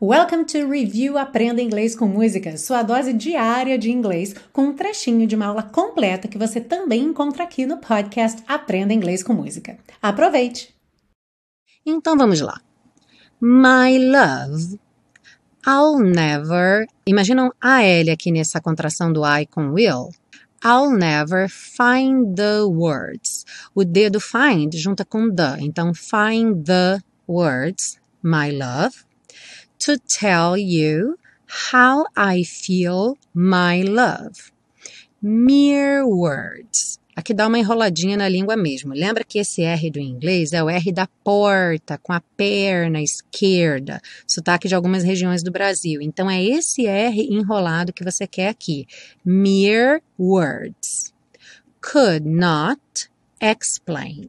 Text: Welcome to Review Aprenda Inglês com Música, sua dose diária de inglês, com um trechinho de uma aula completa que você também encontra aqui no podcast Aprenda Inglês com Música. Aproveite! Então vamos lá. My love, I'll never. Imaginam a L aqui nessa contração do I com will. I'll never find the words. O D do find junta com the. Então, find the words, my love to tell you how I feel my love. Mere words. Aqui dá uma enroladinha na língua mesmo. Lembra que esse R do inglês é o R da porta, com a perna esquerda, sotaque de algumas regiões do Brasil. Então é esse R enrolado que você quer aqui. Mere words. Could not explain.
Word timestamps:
Welcome 0.00 0.44
to 0.44 0.68
Review 0.68 1.18
Aprenda 1.18 1.60
Inglês 1.60 1.96
com 1.96 2.06
Música, 2.06 2.56
sua 2.56 2.84
dose 2.84 3.12
diária 3.12 3.76
de 3.76 3.90
inglês, 3.90 4.32
com 4.52 4.66
um 4.66 4.72
trechinho 4.72 5.26
de 5.26 5.34
uma 5.34 5.46
aula 5.46 5.64
completa 5.64 6.28
que 6.28 6.38
você 6.38 6.60
também 6.60 7.02
encontra 7.02 7.42
aqui 7.42 7.66
no 7.66 7.78
podcast 7.78 8.40
Aprenda 8.46 8.94
Inglês 8.94 9.24
com 9.24 9.32
Música. 9.32 9.76
Aproveite! 10.00 10.72
Então 11.84 12.16
vamos 12.16 12.40
lá. 12.40 12.60
My 13.40 13.98
love, 13.98 14.78
I'll 15.66 15.98
never. 15.98 16.86
Imaginam 17.04 17.50
a 17.60 17.82
L 17.82 18.08
aqui 18.12 18.30
nessa 18.30 18.60
contração 18.60 19.12
do 19.12 19.22
I 19.26 19.46
com 19.46 19.72
will. 19.72 20.10
I'll 20.64 20.92
never 20.92 21.48
find 21.48 22.36
the 22.36 22.62
words. 22.62 23.44
O 23.74 23.84
D 23.84 24.08
do 24.10 24.20
find 24.20 24.72
junta 24.76 25.04
com 25.04 25.28
the. 25.28 25.56
Então, 25.58 25.92
find 25.92 26.64
the 26.64 27.00
words, 27.26 27.98
my 28.22 28.52
love 28.52 29.08
to 29.88 29.96
tell 29.96 30.54
you 30.54 31.18
how 31.70 32.04
I 32.14 32.42
feel 32.44 33.16
my 33.32 33.80
love. 33.80 34.52
Mere 35.22 36.04
words. 36.04 36.98
Aqui 37.16 37.32
dá 37.32 37.46
uma 37.46 37.58
enroladinha 37.58 38.14
na 38.14 38.28
língua 38.28 38.54
mesmo. 38.54 38.92
Lembra 38.92 39.24
que 39.24 39.38
esse 39.38 39.62
R 39.62 39.90
do 39.90 39.98
inglês 39.98 40.52
é 40.52 40.62
o 40.62 40.68
R 40.68 40.92
da 40.92 41.06
porta, 41.24 41.96
com 41.96 42.12
a 42.12 42.20
perna 42.36 43.00
esquerda, 43.00 43.98
sotaque 44.26 44.68
de 44.68 44.74
algumas 44.74 45.02
regiões 45.02 45.42
do 45.42 45.50
Brasil. 45.50 46.02
Então 46.02 46.30
é 46.30 46.44
esse 46.44 46.86
R 46.86 47.22
enrolado 47.22 47.92
que 47.94 48.04
você 48.04 48.26
quer 48.26 48.50
aqui. 48.50 48.86
Mere 49.24 50.02
words. 50.18 51.14
Could 51.80 52.28
not 52.28 53.08
explain. 53.40 54.28